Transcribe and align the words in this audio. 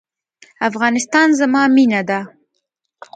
افغانستان 0.69 1.27
زما 1.39 1.63
مینه 1.75 2.01
ده 2.09 2.19